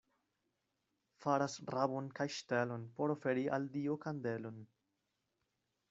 [1.25, 4.63] Faras rabon kaj ŝtelon, por oferi al Dio kandelon.